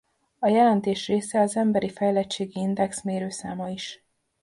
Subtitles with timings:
[0.39, 4.03] A Jelentés része az Emberi fejlettségi index mérőszáma is.